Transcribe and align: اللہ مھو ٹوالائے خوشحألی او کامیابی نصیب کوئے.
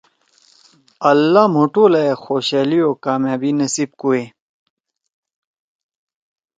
اللہ 1.09 1.45
مھو 1.53 1.63
ٹوالائے 1.73 2.13
خوشحألی 2.23 2.79
او 2.85 2.91
کامیابی 3.05 3.51
نصیب 3.59 3.89
کوئے. 3.99 4.23